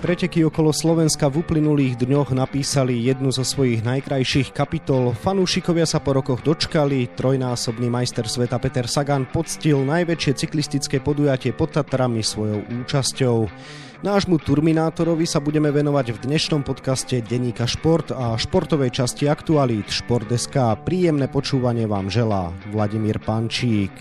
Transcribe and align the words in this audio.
Preteky 0.00 0.48
okolo 0.48 0.72
Slovenska 0.72 1.28
v 1.28 1.44
uplynulých 1.44 2.00
dňoch 2.00 2.32
napísali 2.32 3.04
jednu 3.04 3.28
zo 3.36 3.44
svojich 3.44 3.84
najkrajších 3.84 4.56
kapitol. 4.56 5.12
Fanúšikovia 5.12 5.84
sa 5.84 6.00
po 6.00 6.16
rokoch 6.16 6.40
dočkali, 6.40 7.12
trojnásobný 7.12 7.92
majster 7.92 8.24
sveta 8.24 8.56
Peter 8.56 8.88
Sagan 8.88 9.28
poctil 9.28 9.84
najväčšie 9.84 10.32
cyklistické 10.40 11.04
podujatie 11.04 11.52
pod 11.52 11.76
Tatrami 11.76 12.24
svojou 12.24 12.64
účasťou. 12.80 13.38
Nášmu 14.00 14.40
Turminátorovi 14.40 15.28
sa 15.28 15.44
budeme 15.44 15.68
venovať 15.68 16.16
v 16.16 16.32
dnešnom 16.32 16.64
podcaste 16.64 17.20
Deníka 17.20 17.68
Šport 17.68 18.08
a 18.08 18.40
športovej 18.40 19.04
časti 19.04 19.28
Aktualít 19.28 19.92
Šport.sk. 19.92 20.80
Príjemné 20.80 21.28
počúvanie 21.28 21.84
vám 21.84 22.08
želá 22.08 22.56
Vladimír 22.72 23.20
Pančík. 23.20 23.92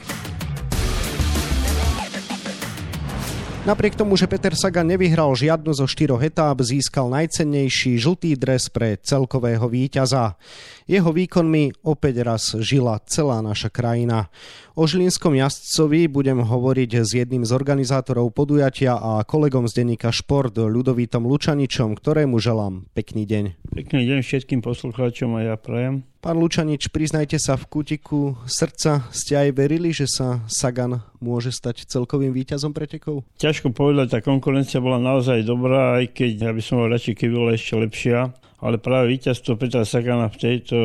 Napriek 3.70 3.94
tomu, 3.94 4.18
že 4.18 4.26
Peter 4.26 4.58
Sagan 4.58 4.90
nevyhral 4.90 5.30
žiadnu 5.38 5.70
zo 5.78 5.86
štyroch 5.86 6.26
etáp, 6.26 6.58
získal 6.58 7.06
najcennejší 7.14 8.02
žltý 8.02 8.34
dres 8.34 8.66
pre 8.66 8.98
celkového 8.98 9.62
víťaza. 9.70 10.42
Jeho 10.90 11.14
výkonmi 11.14 11.86
opäť 11.86 12.26
raz 12.26 12.58
žila 12.58 12.98
celá 13.06 13.46
naša 13.46 13.70
krajina. 13.70 14.34
O 14.74 14.90
žilinskom 14.90 15.38
jazdcovi 15.38 16.10
budem 16.10 16.42
hovoriť 16.42 16.92
s 16.98 17.14
jedným 17.14 17.46
z 17.46 17.54
organizátorov 17.54 18.34
podujatia 18.34 18.98
a 18.98 19.22
kolegom 19.22 19.70
z 19.70 19.86
denníka 19.86 20.10
Šport, 20.10 20.58
Ľudovítom 20.58 21.30
Lučaničom, 21.30 21.94
ktorému 21.94 22.42
želám 22.42 22.90
pekný 22.98 23.30
deň. 23.30 23.70
Pekný 23.70 24.02
deň 24.10 24.26
všetkým 24.26 24.66
poslucháčom 24.66 25.38
a 25.38 25.46
ja 25.46 25.56
prajem. 25.62 26.10
Pán 26.20 26.36
Lučanič, 26.36 26.92
priznajte 26.92 27.40
sa, 27.40 27.56
v 27.56 27.64
kútiku 27.72 28.36
srdca 28.44 29.08
ste 29.16 29.40
aj 29.40 29.56
verili, 29.56 29.96
že 29.96 30.04
sa 30.04 30.44
Sagan 30.52 31.00
môže 31.24 31.48
stať 31.48 31.88
celkovým 31.88 32.36
víťazom 32.36 32.76
pretekov? 32.76 33.24
Ťažko 33.40 33.72
povedať, 33.72 34.08
tá 34.12 34.20
konkurencia 34.20 34.84
bola 34.84 35.00
naozaj 35.00 35.48
dobrá, 35.48 35.96
aj 36.04 36.12
keď 36.12 36.32
ja 36.44 36.52
by 36.52 36.60
som 36.60 36.84
bol 36.84 36.92
radšej, 36.92 37.16
keby 37.24 37.34
bola 37.40 37.56
ešte 37.56 37.74
lepšia 37.80 38.36
ale 38.60 38.76
práve 38.76 39.16
víťazstvo 39.16 39.56
Petra 39.56 39.88
Sagana 39.88 40.28
v 40.28 40.36
tejto 40.36 40.78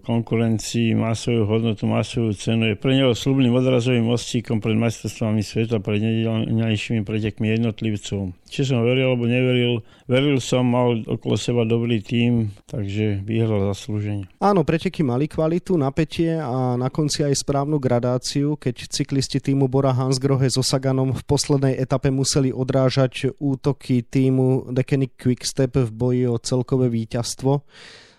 konkurencii 0.00 0.96
má 0.96 1.12
svoju 1.12 1.44
hodnotu, 1.44 1.84
má 1.84 2.00
svoju 2.00 2.32
cenu. 2.32 2.72
Je 2.72 2.76
pre 2.80 2.96
neho 2.96 3.12
slubným 3.12 3.52
odrazovým 3.52 4.08
mostíkom 4.08 4.64
pred 4.64 4.72
majstrovstvami 4.80 5.44
sveta, 5.44 5.76
pred 5.84 6.00
nedelnejšími 6.00 7.04
pretekmi 7.04 7.52
jednotlivcov. 7.52 8.32
Či 8.48 8.64
som 8.64 8.80
veril 8.80 9.12
alebo 9.12 9.28
neveril, 9.28 9.84
veril 10.08 10.40
som, 10.40 10.64
mal 10.64 11.04
okolo 11.04 11.36
seba 11.36 11.68
dobrý 11.68 12.00
tím, 12.00 12.56
takže 12.64 13.20
vyhral 13.22 13.68
zaslúženie. 13.70 14.26
Áno, 14.40 14.64
preteky 14.64 15.04
mali 15.04 15.28
kvalitu, 15.28 15.76
napätie 15.76 16.34
a 16.40 16.74
na 16.80 16.88
konci 16.88 17.22
aj 17.22 17.44
správnu 17.44 17.76
gradáciu, 17.76 18.56
keď 18.56 18.88
cyklisti 18.88 19.38
týmu 19.38 19.68
Bora 19.68 19.92
Hansgrohe 19.92 20.48
so 20.48 20.64
Saganom 20.64 21.12
v 21.12 21.22
poslednej 21.28 21.76
etape 21.76 22.08
museli 22.08 22.48
odrážať 22.50 23.36
útoky 23.36 24.00
týmu 24.02 24.72
Decenic 24.72 25.14
Quickstep 25.20 25.76
v 25.76 25.90
boji 25.92 26.24
o 26.26 26.40
celkové 26.40 26.88
víťazstvo. 26.88 27.62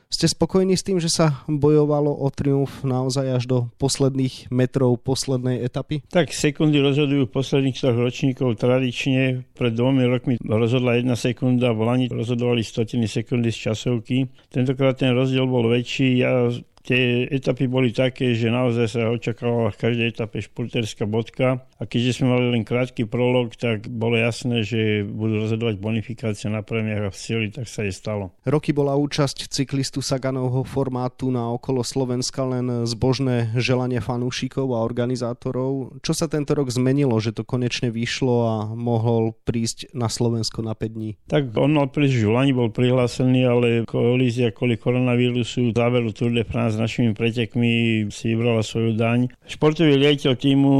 Ste 0.09 0.25
spokojní 0.25 0.73
s 0.73 0.81
tým, 0.81 0.97
že 0.97 1.05
sa 1.05 1.45
bojovalo 1.45 2.09
o 2.09 2.33
triumf 2.33 2.81
naozaj 2.81 3.29
až 3.29 3.43
do 3.45 3.57
posledných 3.77 4.49
metrov 4.49 4.97
poslednej 5.05 5.61
etapy? 5.61 6.01
Tak 6.09 6.33
sekundy 6.33 6.81
rozhodujú 6.81 7.29
posledných 7.29 7.77
troch 7.77 7.93
ročníkov 7.93 8.57
tradične. 8.57 9.45
Pred 9.53 9.73
dvomi 9.77 10.09
rokmi 10.09 10.41
rozhodla 10.41 10.97
jedna 10.97 11.13
sekunda, 11.13 11.77
v 11.77 11.85
Lani 11.85 12.05
rozhodovali 12.09 12.66
stotiny 12.66 13.05
sekundy 13.05 13.53
z 13.53 13.69
časovky. 13.69 14.25
Tentokrát 14.49 14.97
ten 14.97 15.13
rozdiel 15.13 15.45
bol 15.45 15.69
väčší. 15.69 16.25
Ja 16.25 16.49
tie 16.81 17.29
etapy 17.29 17.69
boli 17.69 17.94
také, 17.94 18.33
že 18.33 18.49
naozaj 18.49 18.89
sa 18.89 19.13
očakávala 19.13 19.69
v 19.69 19.77
každej 19.77 20.07
etape 20.09 20.41
špurterská 20.41 21.05
bodka 21.05 21.69
a 21.80 21.88
keďže 21.88 22.19
sme 22.19 22.35
mali 22.35 22.45
len 22.52 22.67
krátky 22.67 23.08
prolog, 23.08 23.55
tak 23.55 23.88
bolo 23.88 24.19
jasné, 24.19 24.67
že 24.67 25.08
budú 25.08 25.47
rozhodovať 25.47 25.80
bonifikácie 25.80 26.52
na 26.52 26.59
premiach 26.59 27.08
a 27.08 27.09
v 27.09 27.17
cieli, 27.17 27.47
tak 27.55 27.72
sa 27.72 27.88
je 27.88 27.95
stalo. 27.95 28.35
Roky 28.44 28.75
bola 28.75 29.00
účasť 29.00 29.47
cyklistu 29.47 30.03
Saganovho 30.03 30.67
formátu 30.67 31.31
na 31.31 31.47
okolo 31.56 31.79
Slovenska 31.88 32.44
len 32.44 32.84
zbožné 32.84 33.56
želanie 33.56 34.03
fanúšikov 34.03 34.75
a 34.75 34.84
organizátorov. 34.84 36.03
Čo 36.03 36.12
sa 36.12 36.28
tento 36.28 36.51
rok 36.51 36.67
zmenilo, 36.67 37.16
že 37.23 37.31
to 37.31 37.47
konečne 37.47 37.88
vyšlo 37.96 38.35
a 38.44 38.56
mohol 38.75 39.31
prísť 39.47 39.96
na 39.96 40.11
Slovensko 40.11 40.59
na 40.59 40.75
5 40.75 40.96
dní? 41.00 41.16
Tak 41.31 41.56
on 41.56 41.79
mal 41.79 41.88
prísť 41.88 42.28
v 42.28 42.31
Lani, 42.35 42.51
bol 42.51 42.75
prihlásený, 42.75 43.41
ale 43.47 43.67
kolízia 43.88 44.51
kvôli 44.51 44.75
koronavírusu 44.75 45.72
záveru 45.72 46.11
Tour 46.11 46.35
de 46.35 46.44
France 46.44 46.75
s 46.75 46.84
našimi 46.84 47.16
pretekmi 47.16 48.03
si 48.11 48.35
vybrala 48.35 48.67
svoju 48.67 49.00
daň. 49.00 49.31
Športový 49.47 49.96
riaditeľ 49.96 50.34
týmu 50.35 50.73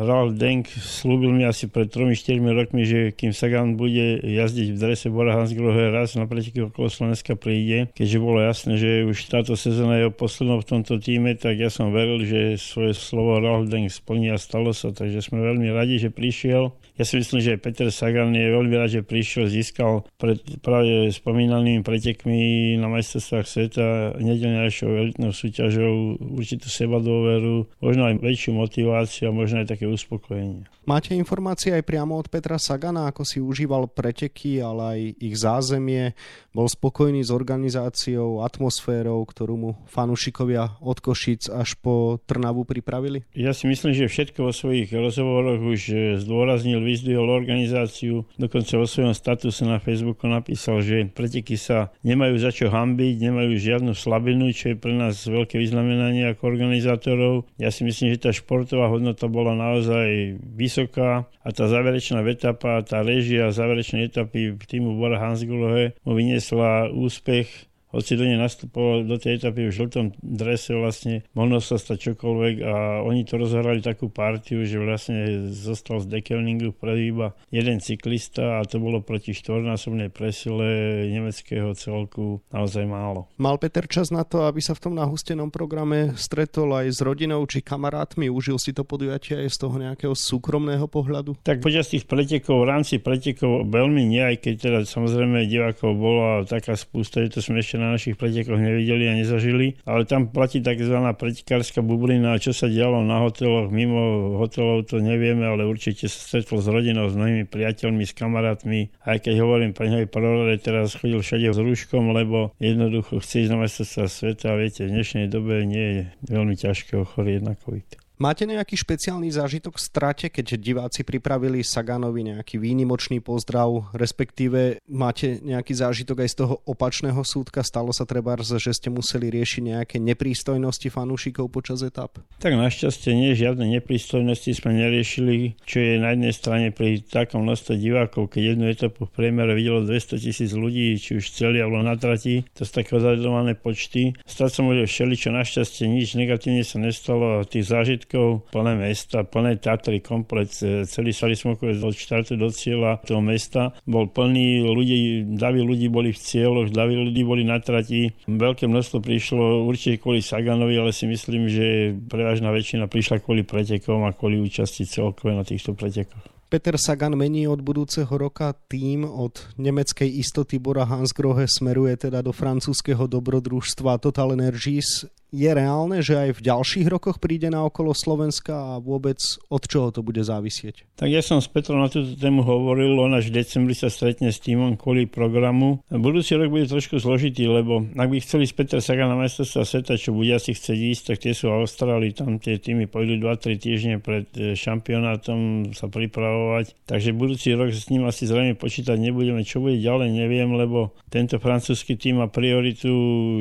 Ralf 0.00 0.32
Denk 0.46 0.70
slúbil 0.70 1.34
mi 1.34 1.42
asi 1.42 1.66
pred 1.66 1.90
3-4 1.90 2.38
rokmi, 2.38 2.86
že 2.86 3.10
kým 3.10 3.34
Sagan 3.34 3.74
bude 3.74 4.22
jazdiť 4.22 4.68
v 4.70 4.78
drese 4.78 5.10
Bora 5.10 5.34
Hansgrohe 5.34 5.90
raz 5.90 6.14
na 6.14 6.30
preteky 6.30 6.70
okolo 6.70 6.86
Slovenska 6.86 7.34
príde, 7.34 7.90
keďže 7.98 8.18
bolo 8.22 8.38
jasné, 8.38 8.78
že 8.78 9.02
už 9.02 9.26
táto 9.26 9.58
sezóna 9.58 9.98
je 9.98 10.14
poslednou 10.14 10.62
v 10.62 10.68
tomto 10.70 11.02
týme, 11.02 11.34
tak 11.34 11.58
ja 11.58 11.66
som 11.66 11.90
veril, 11.90 12.22
že 12.22 12.62
svoje 12.62 12.94
slovo 12.94 13.42
Ralf 13.42 13.66
Denk 13.66 13.90
splní 13.90 14.30
a 14.30 14.38
stalo 14.38 14.70
sa, 14.70 14.94
takže 14.94 15.18
sme 15.18 15.42
veľmi 15.42 15.66
radi, 15.74 15.98
že 15.98 16.14
prišiel. 16.14 16.70
Ja 16.96 17.04
si 17.04 17.20
myslím, 17.20 17.44
že 17.44 17.60
Peter 17.60 17.92
Sagan 17.92 18.32
je 18.32 18.56
veľmi 18.56 18.72
rád, 18.72 18.88
že 18.88 19.04
prišiel, 19.04 19.52
získal 19.52 20.08
pred 20.16 20.40
práve 20.64 21.12
spomínanými 21.12 21.84
pretekmi 21.84 22.72
na 22.80 22.88
majstrovstvách 22.88 23.44
sveta 23.44 23.86
nedelňajšou 24.16 24.88
elitnou 24.88 25.28
súťažou 25.36 26.16
určitú 26.16 26.72
sebadôveru, 26.72 27.68
možno 27.84 28.02
aj 28.08 28.24
väčšiu 28.24 28.56
motiváciu 28.56 29.28
a 29.28 29.36
možno 29.36 29.60
aj 29.60 29.76
také 29.76 29.84
uspokojenie. 29.84 30.64
Máte 30.86 31.18
informácie 31.18 31.74
aj 31.74 31.82
priamo 31.82 32.14
od 32.14 32.30
Petra 32.30 32.56
Sagana, 32.62 33.10
ako 33.10 33.26
si 33.26 33.42
užíval 33.42 33.90
preteky, 33.90 34.62
ale 34.62 34.82
aj 34.86 35.00
ich 35.18 35.34
zázemie? 35.34 36.14
Bol 36.54 36.70
spokojný 36.70 37.26
s 37.26 37.34
organizáciou, 37.34 38.40
atmosférou, 38.46 39.20
ktorú 39.26 39.54
mu 39.58 39.70
fanúšikovia 39.90 40.78
od 40.78 41.02
Košic 41.02 41.50
až 41.50 41.74
po 41.82 42.22
Trnavu 42.24 42.62
pripravili? 42.62 43.26
Ja 43.34 43.50
si 43.50 43.66
myslím, 43.66 43.98
že 43.98 44.06
všetko 44.06 44.46
vo 44.46 44.54
svojich 44.54 44.94
rozhovoroch 44.94 45.58
už 45.58 45.80
zdôraznil, 46.22 46.85
vyzdvihol 46.86 47.26
organizáciu. 47.26 48.22
Dokonca 48.38 48.78
vo 48.78 48.86
svojom 48.86 49.10
statuse 49.10 49.66
na 49.66 49.82
Facebooku 49.82 50.30
napísal, 50.30 50.86
že 50.86 51.10
preteky 51.10 51.58
sa 51.58 51.90
nemajú 52.06 52.38
za 52.38 52.54
čo 52.54 52.70
hambiť, 52.70 53.18
nemajú 53.18 53.58
žiadnu 53.58 53.92
slabinu, 53.98 54.54
čo 54.54 54.72
je 54.72 54.76
pre 54.78 54.94
nás 54.94 55.18
veľké 55.26 55.58
vyznamenanie 55.58 56.30
ako 56.30 56.46
organizátorov. 56.46 57.50
Ja 57.58 57.74
si 57.74 57.82
myslím, 57.82 58.14
že 58.14 58.22
tá 58.22 58.30
športová 58.30 58.86
hodnota 58.86 59.26
bola 59.26 59.58
naozaj 59.58 60.38
vysoká 60.38 61.26
a 61.42 61.48
tá 61.50 61.66
záverečná 61.66 62.22
etapa, 62.22 62.78
tá 62.86 63.02
režia 63.02 63.50
záverečnej 63.50 64.06
etapy 64.06 64.54
týmu 64.54 64.94
Bora 64.94 65.18
Hansgrohe 65.18 65.98
mu 66.06 66.12
vyniesla 66.14 66.92
úspech 66.92 67.48
hoci 67.94 68.18
do 68.18 68.26
nej 68.26 68.36
nastupoval 68.36 69.06
do 69.06 69.16
tej 69.16 69.38
etapy 69.40 69.70
v 69.70 69.76
žltom 69.76 70.06
drese 70.20 70.74
vlastne, 70.74 71.22
mohlo 71.32 71.62
sa 71.62 71.78
stať 71.78 72.12
čokoľvek 72.12 72.54
a 72.66 72.74
oni 73.06 73.22
to 73.22 73.38
rozhrali 73.38 73.80
takú 73.80 74.10
partiu, 74.10 74.66
že 74.66 74.76
vlastne 74.82 75.48
zostal 75.54 76.02
z 76.02 76.10
Dekelningu 76.18 76.74
prvý 76.74 77.14
iba 77.14 77.32
jeden 77.54 77.78
cyklista 77.78 78.60
a 78.60 78.66
to 78.66 78.82
bolo 78.82 79.00
proti 79.00 79.32
štvornásobnej 79.32 80.10
presile 80.10 81.06
nemeckého 81.08 81.72
celku 81.78 82.42
naozaj 82.50 82.84
málo. 82.84 83.30
Mal 83.38 83.56
Peter 83.62 83.86
čas 83.86 84.10
na 84.10 84.26
to, 84.26 84.44
aby 84.44 84.58
sa 84.58 84.74
v 84.74 84.90
tom 84.90 84.94
nahustenom 84.98 85.54
programe 85.54 86.12
stretol 86.18 86.74
aj 86.74 86.86
s 86.90 86.98
rodinou 87.00 87.40
či 87.46 87.62
kamarátmi, 87.62 88.26
užil 88.26 88.58
si 88.58 88.74
to 88.74 88.82
podujatie 88.82 89.46
aj 89.46 89.48
z 89.52 89.58
toho 89.62 89.76
nejakého 89.78 90.14
súkromného 90.14 90.84
pohľadu? 90.90 91.38
Tak 91.46 91.62
počas 91.62 91.88
tých 91.88 92.04
pretekov, 92.04 92.66
v 92.66 92.70
rámci 92.70 92.98
pretekov 92.98 93.70
veľmi 93.70 94.02
nie, 94.04 94.20
aj 94.20 94.36
keď 94.42 94.54
teda 94.58 94.78
samozrejme 94.84 95.46
divákov 95.46 95.94
bola 95.96 96.42
taká 96.44 96.74
spústa, 96.74 97.22
že 97.22 97.38
to 97.38 97.40
sme 97.40 97.62
ešte 97.62 97.78
na 97.86 97.94
našich 97.94 98.18
pretekoch 98.18 98.58
nevideli 98.58 99.06
a 99.06 99.14
nezažili, 99.14 99.78
ale 99.86 100.02
tam 100.02 100.26
platí 100.26 100.58
tzv. 100.58 100.98
pretekárska 101.14 101.86
bublina 101.86 102.34
a 102.34 102.42
čo 102.42 102.50
sa 102.50 102.66
dialo 102.66 103.06
na 103.06 103.22
hoteloch, 103.22 103.70
mimo 103.70 104.34
hotelov 104.42 104.90
to 104.90 104.98
nevieme, 104.98 105.46
ale 105.46 105.62
určite 105.62 106.10
sa 106.10 106.18
stretol 106.18 106.58
s 106.58 106.66
rodinou, 106.66 107.06
s 107.06 107.14
mnohými 107.14 107.46
priateľmi, 107.46 108.02
s 108.02 108.12
kamarátmi. 108.12 108.90
Aj 109.06 109.22
keď 109.22 109.46
hovorím, 109.46 109.70
pre 109.70 109.86
neho 109.86 110.04
prorade 110.10 110.58
teraz 110.58 110.98
chodil 110.98 111.22
všade 111.22 111.54
s 111.54 111.60
rúškom, 111.62 112.10
lebo 112.10 112.50
jednoducho 112.58 113.22
chce 113.22 113.46
ísť 113.46 113.52
na 113.54 113.68
sveta 114.10 114.46
a 114.52 114.58
viete, 114.58 114.88
v 114.88 114.94
dnešnej 114.98 115.26
dobe 115.30 115.62
nie 115.62 115.86
je 115.86 116.02
veľmi 116.26 116.54
ťažké 116.58 116.98
ochorieť 116.98 117.44
na 117.46 117.54
COVID. 117.54 118.05
Máte 118.16 118.48
nejaký 118.48 118.80
špeciálny 118.80 119.28
zážitok 119.28 119.76
v 119.76 119.84
strate, 119.92 120.26
keď 120.32 120.56
diváci 120.56 121.04
pripravili 121.04 121.60
Saganovi 121.60 122.24
nejaký 122.32 122.56
výnimočný 122.56 123.20
pozdrav, 123.20 123.92
respektíve 123.92 124.80
máte 124.88 125.36
nejaký 125.44 125.76
zážitok 125.76 126.24
aj 126.24 126.28
z 126.32 126.36
toho 126.40 126.54
opačného 126.64 127.20
súdka? 127.20 127.60
Stalo 127.60 127.92
sa 127.92 128.08
treba, 128.08 128.32
že 128.40 128.72
ste 128.72 128.88
museli 128.88 129.28
riešiť 129.28 129.62
nejaké 129.68 129.96
neprístojnosti 130.00 130.88
fanúšikov 130.88 131.52
počas 131.52 131.84
etap? 131.84 132.16
Tak 132.40 132.56
našťastie 132.56 133.12
nie, 133.12 133.36
žiadne 133.36 133.68
neprístojnosti 133.68 134.48
sme 134.64 134.80
neriešili, 134.80 135.60
čo 135.68 135.76
je 135.76 136.00
na 136.00 136.16
jednej 136.16 136.32
strane 136.32 136.72
pri 136.72 137.04
takom 137.04 137.44
množstve 137.44 137.76
divákov, 137.76 138.32
keď 138.32 138.56
jednu 138.56 138.72
etapu 138.72 139.04
v 139.04 139.12
priemere 139.12 139.52
videlo 139.52 139.84
200 139.84 140.24
tisíc 140.24 140.56
ľudí, 140.56 140.96
či 140.96 141.20
už 141.20 141.36
celý 141.36 141.60
alebo 141.60 141.84
na 141.84 142.00
trati, 142.00 142.48
to 142.56 142.64
sú 142.64 142.80
také 142.80 142.96
odhadované 142.96 143.52
počty. 143.52 144.16
Stať 144.24 144.50
sa 144.56 144.60
môže 144.64 144.88
všeličo, 144.88 145.36
našťastie 145.36 145.84
nič 145.84 146.16
negatívne 146.16 146.64
sa 146.64 146.80
nestalo 146.80 147.44
a 147.44 147.44
tých 147.44 147.68
zážitkov 147.68 148.05
pretekov, 148.06 148.46
plné 148.54 148.74
mesta, 148.78 149.26
plné 149.26 149.58
Tatry, 149.58 150.00
komplet, 150.00 150.48
celý 150.86 151.10
Sali 151.10 151.34
Smokovec 151.34 151.82
od 151.82 151.94
štartu 151.94 152.38
do 152.38 152.48
cieľa 152.54 153.02
toho 153.02 153.18
mesta 153.18 153.74
bol 153.82 154.06
plný, 154.06 154.62
ľudí, 154.62 155.26
davy 155.34 155.66
ľudí 155.66 155.90
boli 155.90 156.14
v 156.14 156.18
cieľoch, 156.18 156.70
davy 156.70 156.94
ľudí 156.94 157.22
boli 157.26 157.42
na 157.42 157.58
trati. 157.58 158.14
Veľké 158.30 158.70
množstvo 158.70 159.02
prišlo 159.02 159.66
určite 159.66 159.98
kvôli 159.98 160.22
Saganovi, 160.22 160.78
ale 160.78 160.94
si 160.94 161.10
myslím, 161.10 161.50
že 161.50 161.98
prevažná 162.06 162.54
väčšina 162.54 162.86
prišla 162.86 163.18
kvôli 163.18 163.42
pretekom 163.42 164.06
a 164.06 164.14
kvôli 164.14 164.38
účasti 164.38 164.86
celkové 164.86 165.34
na 165.34 165.42
týchto 165.42 165.74
pretekoch. 165.74 166.36
Peter 166.46 166.78
Sagan 166.78 167.18
mení 167.18 167.50
od 167.50 167.58
budúceho 167.58 168.14
roka 168.14 168.54
tým 168.70 169.02
od 169.02 169.34
nemeckej 169.58 170.06
istoty 170.22 170.62
Bora 170.62 170.86
Hansgrohe 170.86 171.50
smeruje 171.50 172.06
teda 172.06 172.22
do 172.22 172.30
francúzského 172.30 173.10
dobrodružstva 173.10 173.98
Total 173.98 174.30
Energies 174.30 175.10
je 175.34 175.50
reálne, 175.50 175.98
že 176.00 176.14
aj 176.14 176.30
v 176.38 176.44
ďalších 176.46 176.86
rokoch 176.86 177.18
príde 177.18 177.50
na 177.50 177.66
okolo 177.66 177.90
Slovenska 177.92 178.54
a 178.54 178.72
vôbec 178.78 179.18
od 179.50 179.62
čoho 179.66 179.90
to 179.90 180.00
bude 180.06 180.22
závisieť? 180.22 180.86
Tak 180.96 181.08
ja 181.10 181.20
som 181.20 181.42
s 181.42 181.50
Petrom 181.50 181.82
na 181.82 181.90
túto 181.90 182.14
tému 182.14 182.46
hovoril, 182.46 182.96
on 182.96 183.12
až 183.12 183.28
v 183.28 183.42
decembri 183.42 183.74
sa 183.74 183.90
stretne 183.90 184.30
s 184.30 184.38
týmom 184.38 184.78
kvôli 184.78 185.10
programu. 185.10 185.82
Budúci 185.90 186.38
rok 186.38 186.48
bude 186.48 186.70
trošku 186.70 187.02
zložitý, 187.02 187.50
lebo 187.50 187.84
ak 187.84 188.08
by 188.08 188.16
chceli 188.22 188.46
z 188.46 188.54
Petra 188.54 188.80
Saga 188.80 189.10
na 189.10 189.18
majstrovstvá 189.18 189.62
sveta, 189.66 189.98
čo 189.98 190.14
bude 190.14 190.32
asi 190.32 190.54
chcieť 190.54 190.78
ísť, 190.78 191.02
tak 191.10 191.16
tie 191.26 191.32
sú 191.34 191.50
v 191.50 191.66
Austrálii, 191.66 192.14
tam 192.14 192.38
tie 192.38 192.56
týmy 192.62 192.86
pôjdu 192.86 193.18
2-3 193.18 193.58
týždne 193.58 193.94
pred 193.98 194.30
e, 194.38 194.54
šampionátom 194.54 195.72
sa 195.74 195.90
pripravovať. 195.90 196.86
Takže 196.86 197.10
budúci 197.12 197.52
rok 197.52 197.74
s 197.74 197.90
ním 197.90 198.06
asi 198.06 198.24
zrejme 198.24 198.54
počítať 198.54 198.96
nebudeme. 198.96 199.42
Čo 199.42 199.60
bude 199.60 199.82
ďalej, 199.82 200.14
neviem, 200.14 200.54
lebo 200.54 200.94
tento 201.10 201.36
francúzsky 201.42 201.98
tým 201.98 202.22
má 202.22 202.26
prioritu 202.30 202.92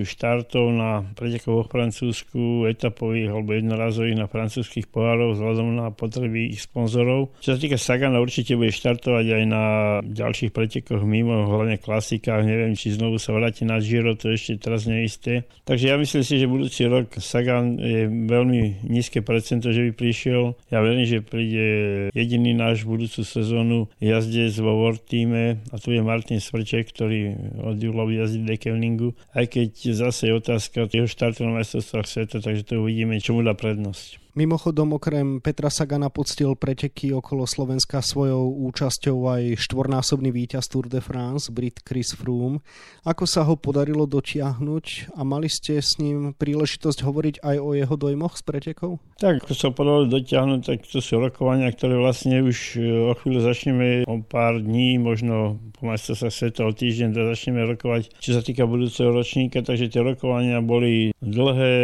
štartov 0.04 0.72
na 0.74 1.06
pretekoch 1.16 1.75
Francúzsku 1.76 2.72
etapových 2.72 3.36
alebo 3.36 3.52
jednorazových 3.52 4.16
na 4.16 4.32
francúzských 4.32 4.88
pohárov 4.88 5.36
vzhľadom 5.36 5.76
na 5.76 5.92
potreby 5.92 6.56
ich 6.56 6.64
sponzorov. 6.64 7.36
Čo 7.44 7.56
sa 7.56 7.60
týka 7.60 7.76
Sagana, 7.76 8.24
určite 8.24 8.56
bude 8.56 8.72
štartovať 8.72 9.26
aj 9.28 9.44
na 9.44 9.64
ďalších 10.08 10.56
pretekoch 10.56 11.04
mimo, 11.04 11.44
hlavne 11.52 11.76
klasikách. 11.76 12.48
Neviem, 12.48 12.80
či 12.80 12.96
znovu 12.96 13.20
sa 13.20 13.36
vráti 13.36 13.68
na 13.68 13.84
Giro, 13.84 14.16
to 14.16 14.32
ešte 14.32 14.64
teraz 14.64 14.88
neisté. 14.88 15.44
Takže 15.68 15.92
ja 15.92 16.00
myslím 16.00 16.24
si, 16.24 16.40
že 16.40 16.48
budúci 16.48 16.88
rok 16.88 17.12
Sagan 17.20 17.76
je 17.76 18.08
veľmi 18.08 18.88
nízke 18.88 19.20
percento, 19.20 19.76
že 19.76 19.90
by 19.90 19.92
prišiel. 19.92 20.56
Ja 20.72 20.80
verím, 20.80 21.04
že 21.04 21.20
príde 21.20 21.68
jediný 22.16 22.56
náš 22.56 22.88
budúcu 22.88 23.26
sezónu 23.26 23.92
jazdec 24.00 24.56
vo 24.62 24.80
World 24.80 25.04
týme 25.04 25.60
a 25.74 25.76
tu 25.82 25.92
je 25.92 26.00
Martin 26.00 26.40
Svrček, 26.40 26.94
ktorý 26.94 27.36
od 27.66 27.82
júla 27.82 28.08
jazdí 28.08 28.46
Dekevningu. 28.46 29.18
Aj 29.34 29.44
keď 29.50 29.98
zase 29.98 30.30
je 30.30 30.38
otázka 30.38 30.88
jeho 30.94 31.10
štartu 31.10 31.44
na 31.50 31.65
majstrovstvách 31.66 32.06
sveta, 32.06 32.38
takže 32.46 32.62
to 32.62 32.86
uvidíme, 32.86 33.18
čo 33.18 33.34
mu 33.34 33.42
dá 33.42 33.58
prednosť. 33.58 34.22
Mimochodom, 34.36 35.00
okrem 35.00 35.40
Petra 35.40 35.72
Sagana 35.72 36.12
poctil 36.12 36.60
preteky 36.60 37.16
okolo 37.16 37.48
Slovenska 37.48 38.04
svojou 38.04 38.68
účasťou 38.68 39.32
aj 39.32 39.64
štvornásobný 39.64 40.28
víťaz 40.28 40.68
Tour 40.68 40.92
de 40.92 41.00
France, 41.00 41.48
Brit 41.56 41.80
Chris 41.80 42.12
Froome. 42.12 42.60
Ako 43.08 43.24
sa 43.24 43.48
ho 43.48 43.56
podarilo 43.56 44.04
dotiahnuť 44.04 45.16
a 45.16 45.24
mali 45.24 45.48
ste 45.48 45.80
s 45.80 46.04
ním 46.04 46.36
príležitosť 46.36 47.00
hovoriť 47.08 47.36
aj 47.48 47.56
o 47.64 47.80
jeho 47.80 47.96
dojmoch 47.96 48.36
z 48.36 48.44
pretekov? 48.44 49.00
Tak, 49.24 49.48
ako 49.48 49.56
sa 49.56 49.72
podarilo 49.72 50.12
dotiahnuť, 50.12 50.60
tak 50.68 50.84
to 50.84 51.00
sú 51.00 51.16
rokovania, 51.16 51.72
ktoré 51.72 51.96
vlastne 51.96 52.44
už 52.44 52.76
e, 52.76 53.08
o 53.08 53.16
chvíľu 53.16 53.40
začneme 53.40 54.04
o 54.04 54.20
pár 54.20 54.60
dní, 54.60 55.00
možno 55.00 55.64
po 55.80 55.88
sa 55.96 56.28
sveta 56.28 56.68
o 56.68 56.76
týždeň, 56.76 57.16
da 57.16 57.32
začneme 57.32 57.64
rokovať, 57.72 58.20
čo 58.20 58.36
sa 58.36 58.44
týka 58.44 58.68
budúceho 58.68 59.16
ročníka, 59.16 59.64
takže 59.64 59.88
tie 59.88 60.04
rokovania 60.04 60.60
boli 60.60 61.16
dlhé, 61.24 61.76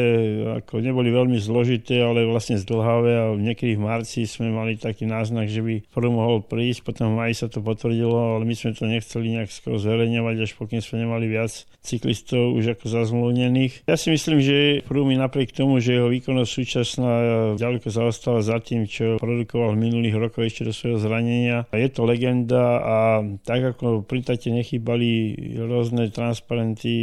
ako 0.60 0.84
neboli 0.84 1.16
veľmi 1.16 1.40
zložité, 1.40 2.04
ale 2.04 2.28
vlastne 2.28 2.41
vlastne 2.42 2.58
zdlhavé 2.58 3.14
a 3.22 3.26
niekedy 3.38 3.78
v 3.78 3.86
marci 3.86 4.26
sme 4.26 4.50
mali 4.50 4.74
taký 4.74 5.06
náznak, 5.06 5.46
že 5.46 5.62
by 5.62 5.86
prvý 5.94 6.10
mohol 6.10 6.42
prísť, 6.42 6.82
potom 6.82 7.14
v 7.14 7.22
maji 7.22 7.34
sa 7.38 7.46
to 7.54 7.62
potvrdilo, 7.62 8.42
ale 8.42 8.50
my 8.50 8.58
sme 8.58 8.74
to 8.74 8.90
nechceli 8.90 9.38
nejak 9.38 9.54
skoro 9.54 9.78
zverejňovať, 9.78 10.36
až 10.42 10.52
pokým 10.58 10.82
sme 10.82 11.06
nemali 11.06 11.30
viac 11.30 11.54
cyklistov 11.86 12.58
už 12.58 12.74
ako 12.74 12.86
zazmluvnených. 12.90 13.86
Ja 13.86 13.94
si 13.94 14.10
myslím, 14.10 14.42
že 14.42 14.82
Prúmy 14.90 15.22
napriek 15.22 15.54
tomu, 15.54 15.78
že 15.78 16.02
jeho 16.02 16.10
výkonnosť 16.10 16.50
súčasná 16.50 17.14
ďaleko 17.62 17.94
zaostáva 17.94 18.42
za 18.42 18.58
tým, 18.58 18.90
čo 18.90 19.22
produkoval 19.22 19.78
v 19.78 19.86
minulých 19.86 20.18
rokoch 20.18 20.50
ešte 20.50 20.66
do 20.66 20.74
svojho 20.74 20.98
zranenia. 20.98 21.70
Je 21.70 21.90
to 21.94 22.10
legenda 22.10 22.82
a 22.82 22.98
tak 23.46 23.78
ako 23.78 24.02
pri 24.02 24.26
tate 24.26 24.50
nechýbali 24.50 25.38
rôzne 25.62 26.10
transparenty 26.10 26.94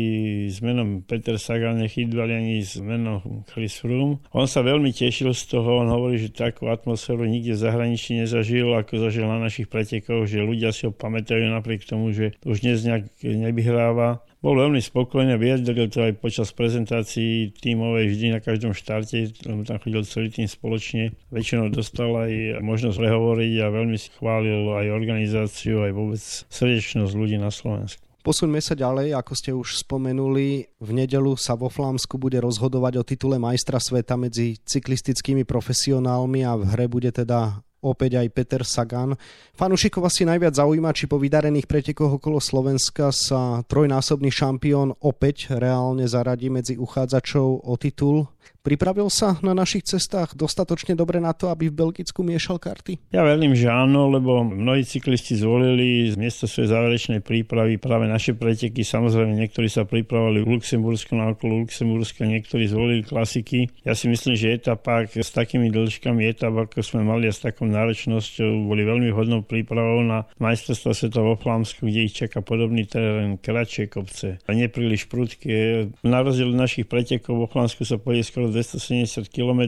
s 0.50 0.58
menom 0.58 1.06
Peter 1.06 1.38
Sagan, 1.38 1.78
nechýbali 1.78 2.32
ani 2.34 2.58
s 2.58 2.82
menom 2.82 3.46
Chris 3.50 3.78
Froome. 3.78 4.18
On 4.34 4.46
sa 4.50 4.66
veľmi 4.66 4.90
tešil 4.90 5.27
tešil 5.28 5.44
z 5.44 5.60
toho, 5.60 5.84
on 5.84 5.92
hovorí, 5.92 6.16
že 6.16 6.32
takú 6.32 6.72
atmosféru 6.72 7.28
nikde 7.28 7.52
v 7.52 7.60
zahraničí 7.60 8.16
nezažil, 8.16 8.72
ako 8.72 8.96
zažil 8.96 9.28
na 9.28 9.36
našich 9.36 9.68
pretekoch, 9.68 10.24
že 10.24 10.40
ľudia 10.40 10.72
si 10.72 10.88
ho 10.88 10.92
pamätajú 10.92 11.44
napriek 11.52 11.84
tomu, 11.84 12.16
že 12.16 12.32
už 12.48 12.64
dnes 12.64 12.80
nejak 12.80 13.12
nevyhráva. 13.20 14.24
Bol 14.40 14.54
veľmi 14.56 14.80
spokojný 14.80 15.34
vyjadril 15.36 15.90
to 15.90 16.08
aj 16.08 16.16
počas 16.22 16.48
prezentácií 16.54 17.52
tímovej 17.58 18.06
vždy 18.08 18.26
na 18.32 18.40
každom 18.40 18.72
štarte, 18.72 19.34
lebo 19.44 19.66
tam 19.68 19.82
chodil 19.82 20.06
celý 20.06 20.32
tým 20.32 20.48
spoločne. 20.48 21.12
Väčšinou 21.34 21.68
dostal 21.74 22.08
aj 22.14 22.62
možnosť 22.64 22.96
prehovoriť 22.96 23.54
a 23.60 23.74
veľmi 23.74 23.98
chválil 24.16 24.62
aj 24.78 24.86
organizáciu, 24.94 25.84
aj 25.84 25.92
vôbec 25.92 26.22
srdečnosť 26.48 27.12
ľudí 27.12 27.36
na 27.36 27.52
Slovensku. 27.52 28.07
Posuňme 28.28 28.60
sa 28.60 28.76
ďalej, 28.76 29.16
ako 29.16 29.32
ste 29.32 29.56
už 29.56 29.88
spomenuli, 29.88 30.68
v 30.84 30.90
nedelu 30.92 31.32
sa 31.40 31.56
vo 31.56 31.72
Flámsku 31.72 32.20
bude 32.20 32.36
rozhodovať 32.36 33.00
o 33.00 33.06
titule 33.08 33.40
majstra 33.40 33.80
sveta 33.80 34.20
medzi 34.20 34.60
cyklistickými 34.68 35.48
profesionálmi 35.48 36.44
a 36.44 36.52
v 36.60 36.68
hre 36.76 36.92
bude 36.92 37.08
teda 37.08 37.64
opäť 37.82 38.22
aj 38.22 38.28
Peter 38.34 38.62
Sagan. 38.66 39.14
Fanušikov 39.54 40.06
asi 40.06 40.26
najviac 40.26 40.54
zaujíma, 40.54 40.94
či 40.94 41.06
po 41.06 41.18
vydarených 41.18 41.70
pretekoch 41.70 42.18
okolo 42.18 42.42
Slovenska 42.42 43.14
sa 43.14 43.62
trojnásobný 43.66 44.30
šampión 44.30 44.94
opäť 45.02 45.54
reálne 45.54 46.06
zaradí 46.10 46.50
medzi 46.50 46.74
uchádzačov 46.74 47.66
o 47.66 47.74
titul 47.78 48.30
Pripravil 48.58 49.08
sa 49.08 49.38
na 49.40 49.56
našich 49.56 49.86
cestách 49.86 50.34
dostatočne 50.36 50.98
dobre 50.98 51.22
na 51.22 51.32
to, 51.32 51.48
aby 51.48 51.72
v 51.72 51.78
Belgicku 51.78 52.26
miešal 52.26 52.60
karty? 52.60 53.00
Ja 53.14 53.24
verím, 53.24 53.54
že 53.56 53.70
áno, 53.70 54.10
lebo 54.10 54.44
mnohí 54.44 54.84
cyklisti 54.84 55.38
zvolili 55.38 56.10
z 56.10 56.18
miesta 56.18 56.44
svojej 56.44 56.74
záverečnej 56.74 57.20
prípravy 57.24 57.78
práve 57.78 58.10
naše 58.10 58.34
preteky. 58.34 58.82
Samozrejme, 58.82 59.40
niektorí 59.40 59.70
sa 59.70 59.86
pripravovali 59.86 60.42
v 60.42 60.58
Luxembursku 60.58 61.16
na 61.16 61.32
okolo 61.32 61.64
Luxemburska, 61.64 62.26
niektorí 62.26 62.66
zvolili 62.66 63.06
klasiky. 63.06 63.70
Ja 63.86 63.94
si 63.94 64.10
myslím, 64.10 64.34
že 64.34 64.58
etapa 64.58 65.06
s 65.06 65.30
takými 65.30 65.70
dĺžkami 65.70 66.26
etap, 66.26 66.52
ako 66.52 66.82
sme 66.82 67.06
mali 67.06 67.30
a 67.30 67.32
s 67.32 67.40
takou 67.40 67.67
náročnosťou, 67.70 68.68
boli 68.68 68.82
veľmi 68.84 69.12
hodnou 69.12 69.44
prípravou 69.44 70.00
na 70.04 70.24
majstrovstvo 70.40 70.92
sveta 70.96 71.20
vo 71.20 71.36
Flámsku, 71.36 71.86
kde 71.86 72.08
ich 72.08 72.14
čaká 72.16 72.40
podobný 72.40 72.88
terén, 72.88 73.36
kratšie 73.38 73.88
kopce 73.88 74.40
a 74.44 74.50
nepríliš 74.52 75.06
prudké. 75.06 75.90
Na 76.02 76.24
rozdiel 76.24 76.52
našich 76.52 76.88
pretekov 76.88 77.44
vo 77.44 77.46
Flámsku 77.46 77.84
sa 77.84 78.00
pôjde 78.00 78.24
skoro 78.26 78.46
270 78.48 79.28
km 79.28 79.62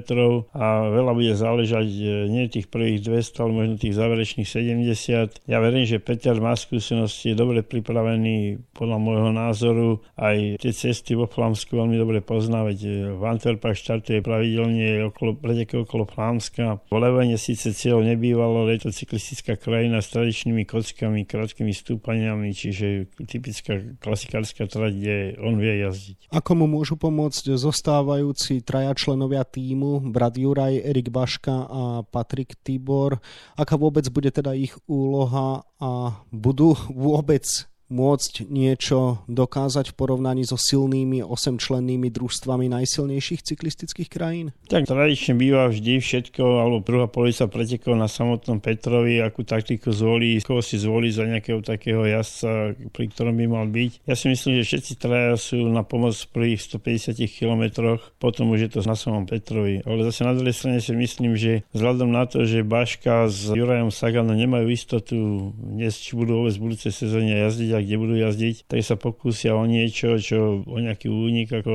a 0.56 0.88
veľa 0.88 1.12
bude 1.12 1.34
záležať 1.36 1.88
e, 1.88 2.04
nie 2.28 2.48
tých 2.48 2.72
prvých 2.72 3.04
200, 3.04 3.42
ale 3.44 3.50
možno 3.52 3.74
tých 3.76 3.94
záverečných 3.96 4.48
70. 4.48 5.46
Ja 5.46 5.58
verím, 5.60 5.84
že 5.84 6.02
Peter 6.02 6.36
má 6.40 6.56
skúsenosti, 6.56 7.32
je 7.32 7.36
dobre 7.36 7.62
pripravený 7.62 8.60
podľa 8.72 8.98
môjho 8.98 9.30
názoru. 9.30 9.88
Aj 10.16 10.36
tie 10.58 10.72
cesty 10.72 11.14
vo 11.14 11.28
Flámsku 11.28 11.76
veľmi 11.76 11.96
dobre 12.00 12.18
pozná, 12.24 12.64
veď 12.64 12.78
e, 12.86 12.90
v 13.14 13.22
Antwerpách 13.22 13.76
štartuje 13.76 14.24
pravidelne 14.24 15.10
okolo, 15.10 15.36
preteky 15.36 15.84
okolo 15.84 16.08
Flámska. 16.08 16.80
V 16.88 16.98
síce 17.36 17.72
nebývalo, 17.98 18.66
ale 18.66 18.78
je 18.78 18.86
to 18.86 18.90
cyklistická 18.94 19.58
krajina 19.58 20.02
s 20.02 20.10
tradičnými 20.14 20.66
kockami, 20.66 21.26
krátkými 21.26 21.74
stúpaniami, 21.74 22.54
čiže 22.54 23.10
typická 23.26 23.78
klasikárska 23.98 24.66
trať, 24.66 24.92
kde 24.98 25.16
on 25.42 25.58
vie 25.58 25.82
jazdiť. 25.82 26.30
Ako 26.30 26.58
mu 26.58 26.66
môžu 26.70 26.94
pomôcť 26.94 27.58
zostávajúci 27.58 28.62
traj 28.66 28.80
traja 28.80 28.96
členovia 28.96 29.44
týmu, 29.44 30.08
brat 30.08 30.40
Juraj, 30.40 30.80
Erik 30.80 31.12
Baška 31.12 31.68
a 31.68 32.00
Patrik 32.00 32.56
Tibor. 32.64 33.20
Aká 33.52 33.76
vôbec 33.76 34.08
bude 34.08 34.32
teda 34.32 34.56
ich 34.56 34.72
úloha 34.88 35.68
a 35.76 36.16
budú 36.32 36.72
vôbec 36.88 37.44
môcť 37.90 38.46
niečo 38.46 39.26
dokázať 39.26 39.92
v 39.92 39.98
porovnaní 39.98 40.46
so 40.46 40.54
silnými 40.54 41.26
osemčlennými 41.26 42.08
družstvami 42.08 42.70
najsilnejších 42.70 43.42
cyklistických 43.44 44.08
krajín? 44.08 44.54
Tak 44.70 44.86
tradične 44.86 45.34
býva 45.34 45.66
vždy 45.68 45.98
všetko, 45.98 46.42
alebo 46.62 46.86
druhá 46.86 47.10
polica 47.10 47.50
pretekov 47.50 47.98
na 47.98 48.06
samotnom 48.06 48.62
Petrovi, 48.62 49.18
akú 49.18 49.42
taktiku 49.42 49.90
zvolí, 49.90 50.38
koho 50.40 50.62
si 50.62 50.78
zvolí 50.78 51.10
za 51.10 51.26
nejakého 51.26 51.60
takého 51.60 52.06
jazdca, 52.06 52.78
pri 52.94 53.04
ktorom 53.10 53.34
by 53.34 53.46
mal 53.50 53.66
byť. 53.66 54.06
Ja 54.06 54.14
si 54.14 54.30
myslím, 54.30 54.62
že 54.62 54.70
všetci 54.70 54.92
traja 54.96 55.34
sú 55.34 55.66
na 55.66 55.82
pomoc 55.82 56.14
pri 56.30 56.54
150 56.54 57.18
kilometroch, 57.26 58.14
potom 58.22 58.54
už 58.54 58.70
je 58.70 58.70
to 58.78 58.80
na 58.86 58.94
samom 58.94 59.26
Petrovi. 59.26 59.82
Ale 59.82 60.06
zase 60.06 60.22
na 60.22 60.38
druhej 60.38 60.54
strane 60.54 60.78
si 60.78 60.94
myslím, 60.94 61.34
že 61.34 61.66
vzhľadom 61.74 62.14
na 62.14 62.24
to, 62.30 62.46
že 62.46 62.62
Baška 62.62 63.26
s 63.26 63.50
Jurajom 63.50 63.90
Saganom 63.90 64.38
nemajú 64.38 64.70
istotu 64.70 65.16
dnes, 65.58 65.98
či 65.98 66.14
budú 66.14 66.40
vôbec 66.40 66.54
v 66.54 66.70
budúcej 66.70 66.94
sezóne 66.94 67.34
jazdiť 67.34 67.79
kde 67.82 67.96
budú 68.00 68.14
jazdiť, 68.16 68.70
tak 68.70 68.80
sa 68.84 68.96
pokúsia 68.96 69.56
o 69.56 69.64
niečo, 69.64 70.16
čo 70.20 70.62
o 70.64 70.76
nejaký 70.78 71.08
únik 71.08 71.50
ako 71.50 71.74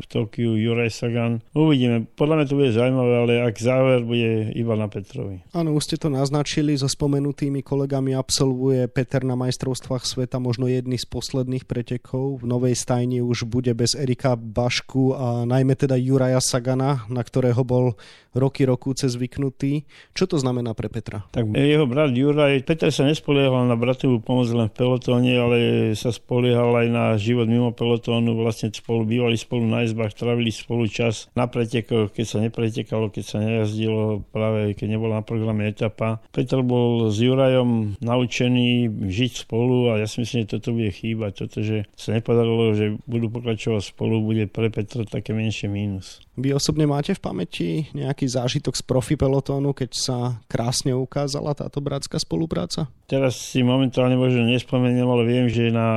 v 0.00 0.06
Tokiu 0.06 0.54
Juraj 0.56 0.92
Sagan. 0.92 1.40
Uvidíme. 1.56 2.08
Podľa 2.16 2.34
mňa 2.36 2.46
to 2.46 2.58
bude 2.58 2.72
zaujímavé, 2.76 3.14
ale 3.16 3.32
ak 3.44 3.56
záver 3.58 4.00
bude 4.04 4.52
iba 4.54 4.74
na 4.76 4.86
Petrovi. 4.86 5.42
Áno, 5.52 5.74
už 5.76 5.82
ste 5.88 5.96
to 5.96 6.12
naznačili, 6.12 6.76
so 6.76 6.88
spomenutými 6.88 7.60
kolegami 7.64 8.12
absolvuje 8.14 8.86
Peter 8.92 9.24
na 9.24 9.34
majstrovstvách 9.34 10.04
sveta 10.06 10.38
možno 10.38 10.68
jedný 10.68 11.00
z 11.00 11.06
posledných 11.08 11.64
pretekov. 11.64 12.40
V 12.40 12.44
novej 12.46 12.76
stajni 12.76 13.24
už 13.24 13.48
bude 13.48 13.72
bez 13.72 13.96
Erika 13.96 14.36
Bašku 14.36 15.16
a 15.16 15.42
najmä 15.48 15.74
teda 15.74 15.96
Juraja 15.98 16.38
Sagana, 16.38 17.04
na 17.08 17.22
ktorého 17.24 17.64
bol 17.66 17.98
roky 18.36 18.68
rokúce 18.68 19.08
zvyknutý. 19.08 19.88
Čo 20.12 20.28
to 20.28 20.36
znamená 20.36 20.76
pre 20.76 20.92
Petra? 20.92 21.24
Tak 21.32 21.48
jeho 21.56 21.88
brat 21.88 22.12
Juraj, 22.12 22.68
Peter 22.68 22.92
sa 22.92 23.08
nespoliehal 23.08 23.64
na 23.64 23.74
bratovú 23.80 24.20
pomoc 24.20 24.52
len 24.52 24.68
v 24.68 24.76
pelotóne, 24.76 25.32
ale 25.46 25.92
sa 25.94 26.10
spoliehal 26.10 26.74
aj 26.74 26.88
na 26.90 27.04
život 27.14 27.46
mimo 27.46 27.70
pelotónu. 27.70 28.34
Vlastne 28.34 28.74
spolu 28.74 29.06
bývali 29.06 29.38
spolu 29.38 29.64
na 29.64 29.86
izbách, 29.86 30.18
trávili 30.18 30.50
spolu 30.50 30.90
čas 30.90 31.30
na 31.38 31.46
pretekoch, 31.46 32.10
keď 32.10 32.26
sa 32.26 32.38
nepretekalo, 32.42 33.14
keď 33.14 33.24
sa 33.24 33.38
nejazdilo, 33.38 34.26
práve 34.34 34.74
keď 34.74 34.98
nebola 34.98 35.22
na 35.22 35.24
programe 35.24 35.70
etapa. 35.70 36.18
Peter 36.34 36.60
bol 36.60 37.08
s 37.08 37.22
Jurajom 37.22 37.96
naučený 38.02 38.90
žiť 39.06 39.46
spolu 39.46 39.94
a 39.94 40.02
ja 40.02 40.06
si 40.10 40.26
myslím, 40.26 40.44
že 40.44 40.52
toto 40.58 40.74
bude 40.74 40.90
chýbať. 40.90 41.46
Toto, 41.46 41.62
že 41.62 41.86
sa 41.94 42.12
nepodarilo, 42.12 42.74
že 42.74 42.98
budú 43.06 43.30
pokračovať 43.30 43.94
spolu, 43.94 44.20
bude 44.20 44.50
pre 44.50 44.68
Petra 44.68 45.06
také 45.06 45.32
menšie 45.32 45.70
mínus. 45.70 46.20
Vy 46.36 46.52
osobne 46.52 46.84
máte 46.84 47.16
v 47.16 47.24
pamäti 47.24 47.68
nejaký 47.96 48.28
zážitok 48.28 48.76
z 48.76 48.82
profi 48.84 49.16
pelotónu, 49.16 49.72
keď 49.72 49.90
sa 49.96 50.16
krásne 50.52 50.92
ukázala 50.92 51.56
táto 51.56 51.80
bratská 51.80 52.20
spolupráca? 52.20 52.92
Teraz 53.06 53.38
si 53.38 53.62
momentálne 53.62 54.18
možno 54.18 54.42
nespomeniem, 54.50 55.06
ale 55.06 55.22
viem, 55.22 55.46
že 55.46 55.70
na 55.70 55.88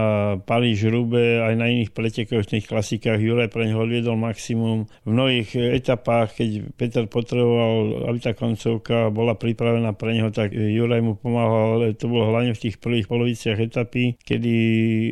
Paríž 0.46 0.86
Rube 0.94 1.42
aj 1.42 1.58
na 1.58 1.66
iných 1.66 1.89
pretekoch, 1.89 2.46
v 2.46 2.51
tých 2.54 2.70
klasikách 2.70 3.18
Juraj 3.18 3.50
pre 3.50 3.66
neho 3.66 3.82
odviedol 3.82 4.13
maximum. 4.13 4.86
V 5.04 5.10
mnohých 5.10 5.58
etapách, 5.58 6.38
keď 6.38 6.70
Peter 6.78 7.10
potreboval, 7.10 8.06
aby 8.13 8.18
tá 8.22 8.38
koncovka 8.38 9.10
bola 9.10 9.34
pripravená 9.34 9.98
pre 9.98 10.13
neho, 10.13 10.30
tak 10.30 10.54
Juraj 10.54 11.01
mu 11.01 11.18
pomáhal, 11.18 11.82
ale 11.82 11.98
to 11.98 12.06
bolo 12.06 12.30
hlavne 12.30 12.54
v 12.54 12.70
tých 12.70 12.78
prvých 12.78 13.10
poloviciach 13.10 13.58
etapy, 13.58 14.13
kedy 14.22 14.54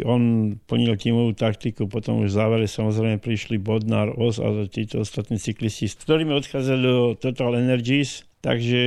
on 0.05 0.53
plnil 0.69 1.01
tímovú 1.01 1.33
taktiku, 1.33 1.89
potom 1.89 2.21
už 2.21 2.29
v 2.29 2.37
závere 2.37 2.65
samozrejme 2.69 3.17
prišli 3.17 3.57
Bodnar, 3.57 4.13
Os 4.13 4.37
a 4.37 4.53
títo 4.69 5.01
ostatní 5.01 5.41
cyklisti, 5.41 5.89
s 5.89 5.97
ktorými 5.97 6.29
odchádzali 6.37 6.81
do 6.85 7.17
Total 7.17 7.57
Energies, 7.57 8.21
Takže 8.47 8.79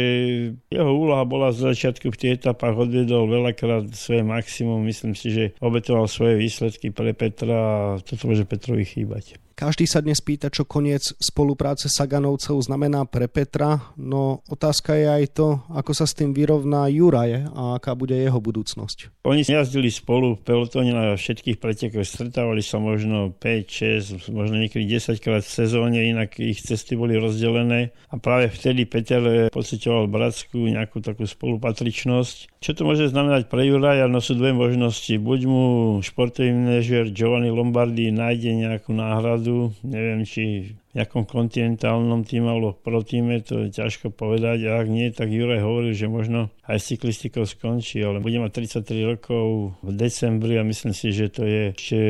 jeho 0.72 0.92
úloha 0.96 1.20
bola 1.28 1.52
z 1.52 1.68
začiatku 1.68 2.08
v 2.08 2.16
tých 2.16 2.32
etapách, 2.40 2.80
odvedol 2.80 3.28
veľakrát 3.28 3.92
svoje 3.92 4.24
maximum, 4.24 4.80
myslím 4.88 5.12
si, 5.12 5.28
že 5.28 5.44
obetoval 5.60 6.08
svoje 6.08 6.40
výsledky 6.40 6.88
pre 6.88 7.12
Petra 7.12 7.60
a 7.60 8.00
toto 8.00 8.24
môže 8.24 8.48
Petrovi 8.48 8.88
chýbať. 8.88 9.36
Každý 9.60 9.84
sa 9.84 10.00
dnes 10.00 10.24
pýta, 10.24 10.48
čo 10.48 10.64
koniec 10.64 11.12
spolupráce 11.20 11.92
Saganovcov 11.92 12.64
znamená 12.64 13.04
pre 13.04 13.28
Petra, 13.28 13.92
no 14.00 14.40
otázka 14.48 14.96
je 14.96 15.04
aj 15.04 15.24
to, 15.36 15.60
ako 15.76 15.92
sa 15.92 16.08
s 16.08 16.16
tým 16.16 16.32
vyrovná 16.32 16.88
Juraje 16.88 17.44
a 17.52 17.76
aká 17.76 17.92
bude 17.92 18.16
jeho 18.16 18.40
budúcnosť. 18.40 19.20
Oni 19.28 19.44
jazdili 19.44 19.92
spolu 19.92 20.40
v 20.40 20.48
pelotóne 20.48 20.96
na 20.96 21.12
všetkých 21.12 21.60
pretekoch, 21.60 22.08
stretávali 22.08 22.64
sa 22.64 22.80
možno 22.80 23.36
5, 23.36 24.32
6, 24.32 24.32
možno 24.32 24.64
niekedy 24.64 24.96
10 24.96 25.20
krát 25.20 25.44
v 25.44 25.52
sezóne, 25.52 26.08
inak 26.08 26.40
ich 26.40 26.64
cesty 26.64 26.96
boli 26.96 27.20
rozdelené 27.20 27.92
a 28.08 28.16
práve 28.16 28.48
vtedy 28.48 28.88
Peter 28.88 29.52
pocitoval 29.52 30.08
bratskú 30.08 30.72
nejakú 30.72 31.04
takú 31.04 31.28
spolupatričnosť. 31.28 32.64
Čo 32.64 32.80
to 32.80 32.88
môže 32.88 33.12
znamenať 33.12 33.52
pre 33.52 33.68
Juraja? 33.68 34.08
No 34.08 34.24
sú 34.24 34.40
dve 34.40 34.56
možnosti. 34.56 35.12
Buď 35.20 35.40
mu 35.44 35.64
športový 36.00 36.48
manažer 36.48 37.12
Giovanni 37.12 37.52
Lombardi 37.52 38.08
nájde 38.08 38.56
nejakú 38.56 38.96
náhradu, 38.96 39.49
jazdu, 39.50 39.74
neviem 39.82 40.22
či 40.22 40.74
v 40.90 40.98
nejakom 40.98 41.26
kontinentálnom 41.26 42.26
týme 42.26 42.50
alebo 42.50 42.74
v 42.74 42.82
pro 42.82 43.00
týme, 43.02 43.42
to 43.42 43.66
je 43.66 43.74
ťažko 43.74 44.10
povedať. 44.10 44.66
A 44.66 44.82
ak 44.82 44.88
nie, 44.90 45.10
tak 45.10 45.30
Juraj 45.30 45.62
hovoril, 45.62 45.94
že 45.94 46.10
možno 46.10 46.50
aj 46.66 46.82
cyklistikou 46.82 47.46
skončí, 47.46 48.02
ale 48.02 48.22
bude 48.22 48.38
mať 48.38 48.82
33 48.82 49.10
rokov 49.16 49.74
v 49.82 49.90
decembri 49.94 50.58
a 50.58 50.66
myslím 50.66 50.94
si, 50.94 51.14
že 51.14 51.30
to 51.30 51.46
je 51.46 51.62
ešte 51.74 52.00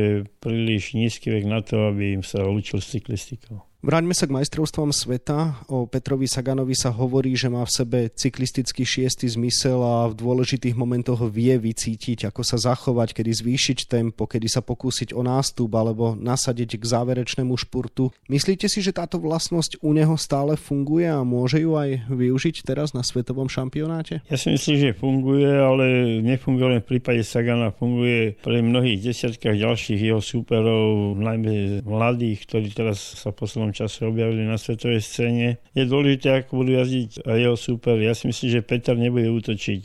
príliš 0.41 0.97
nízky 0.97 1.33
vek 1.33 1.45
na 1.49 1.61
to, 1.61 1.93
aby 1.93 2.21
im 2.21 2.25
sa 2.25 2.45
učil 2.45 2.81
s 2.81 2.93
cyklistikou. 2.97 3.70
Vráťme 3.81 4.13
sa 4.13 4.29
k 4.29 4.37
majstrovstvom 4.37 4.93
sveta. 4.93 5.57
O 5.73 5.89
Petrovi 5.89 6.29
Saganovi 6.29 6.77
sa 6.77 6.93
hovorí, 6.93 7.33
že 7.33 7.49
má 7.49 7.65
v 7.65 7.73
sebe 7.73 7.99
cyklistický 8.13 8.85
šiestý 8.85 9.25
zmysel 9.25 9.81
a 9.81 10.05
v 10.13 10.21
dôležitých 10.21 10.77
momentoch 10.77 11.25
vie 11.33 11.57
vycítiť, 11.57 12.29
ako 12.29 12.45
sa 12.45 12.61
zachovať, 12.61 13.17
kedy 13.17 13.33
zvýšiť 13.33 13.89
tempo, 13.89 14.29
kedy 14.29 14.53
sa 14.53 14.61
pokúsiť 14.61 15.17
o 15.17 15.25
nástup 15.25 15.73
alebo 15.81 16.13
nasadiť 16.13 16.77
k 16.77 16.85
záverečnému 16.85 17.57
špurtu. 17.57 18.13
Myslíte 18.29 18.69
si, 18.69 18.85
že 18.85 18.93
táto 18.93 19.17
vlastnosť 19.17 19.81
u 19.81 19.97
neho 19.97 20.13
stále 20.21 20.61
funguje 20.61 21.09
a 21.09 21.25
môže 21.25 21.65
ju 21.65 21.73
aj 21.81 22.05
využiť 22.13 22.61
teraz 22.69 22.93
na 22.93 23.01
svetovom 23.01 23.49
šampionáte? 23.49 24.21
Ja 24.29 24.37
si 24.37 24.53
myslím, 24.53 24.77
že 24.77 24.91
funguje, 24.93 25.57
ale 25.57 26.21
nefunguje 26.21 26.77
len 26.77 26.81
v 26.85 27.01
prípade 27.01 27.25
Sagana, 27.25 27.73
funguje 27.73 28.37
pre 28.45 28.61
mnohých 28.61 29.09
desiatkách 29.09 29.57
ďalších 29.57 30.05
jeho 30.05 30.21
súperov, 30.21 31.17
najmä 31.17 31.81
mladých, 31.89 32.45
ktorí 32.45 32.77
teraz 32.77 33.17
sa 33.25 33.33
poslednom 33.33 33.70
poslednom 33.71 33.89
čase 33.89 34.07
objavili 34.07 34.43
na 34.45 34.59
svetovej 34.59 35.01
scéne. 35.01 35.49
Je 35.75 35.87
dôležité, 35.87 36.43
ako 36.43 36.65
budú 36.65 36.73
jazdiť 36.83 37.23
jeho 37.25 37.57
super. 37.57 37.97
Ja 38.03 38.13
si 38.15 38.27
myslím, 38.27 38.49
že 38.51 38.67
Peter 38.67 38.99
nebude 38.99 39.31
útočiť. 39.31 39.83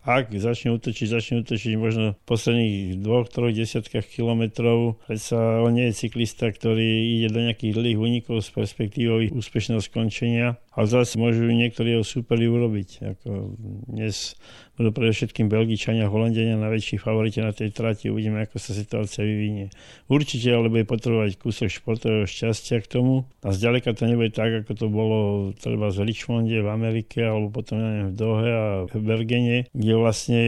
Ak 0.00 0.32
začne 0.32 0.74
útočiť, 0.74 1.06
začne 1.06 1.34
útočiť 1.44 1.72
možno 1.76 2.16
v 2.16 2.24
posledných 2.26 2.98
dvoch, 2.98 3.28
troch 3.28 3.52
desiatkách 3.52 4.06
kilometrov. 4.08 4.98
Predsa 5.06 5.62
on 5.62 5.76
nie 5.76 5.92
je 5.92 5.98
cyklista, 6.06 6.50
ktorý 6.50 7.20
ide 7.20 7.28
do 7.30 7.40
nejakých 7.44 7.76
dlhých 7.76 8.00
únikov 8.00 8.42
z 8.42 8.50
perspektívou 8.50 9.22
úspešného 9.30 9.80
skončenia. 9.84 10.58
Ale 10.70 10.86
zase 10.86 11.18
môžu 11.20 11.44
niektorí 11.50 11.98
jeho 11.98 12.06
súperi 12.06 12.48
urobiť. 12.48 12.88
Ako 13.18 13.58
dnes 13.90 14.38
budú 14.78 14.96
predovšetkým 14.96 15.52
Belgičania 15.52 16.08
a 16.08 16.56
na 16.56 16.68
väčší 16.72 16.96
favorite 16.96 17.44
na 17.44 17.52
tej 17.52 17.68
trati. 17.68 18.08
Uvidíme, 18.08 18.48
ako 18.48 18.56
sa 18.56 18.72
situácia 18.72 19.20
vyvinie. 19.20 19.68
Určite 20.08 20.48
ale 20.56 20.72
bude 20.72 20.88
potrebovať 20.88 21.36
kúsok 21.36 21.68
športového 21.68 22.24
šťastia 22.24 22.80
k 22.80 22.88
tomu. 22.88 23.19
A 23.40 23.48
zďaleka 23.52 23.96
to 23.96 24.04
nebude 24.04 24.36
tak, 24.36 24.64
ako 24.64 24.72
to 24.76 24.86
bolo 24.86 25.18
treba 25.56 25.88
v 25.88 26.04
Richmonde 26.06 26.60
v 26.60 26.68
Amerike 26.68 27.24
alebo 27.24 27.60
potom 27.60 27.80
neviem, 27.80 28.12
v 28.12 28.16
Dohe 28.16 28.48
a 28.50 28.66
v 28.88 29.00
Bergene, 29.00 29.58
kde 29.72 29.92
vlastne 29.96 30.42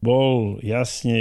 bol 0.00 0.60
jasne 0.60 1.18